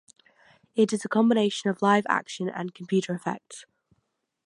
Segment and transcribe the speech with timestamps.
[0.73, 3.67] It is a combination of live action and computer effects.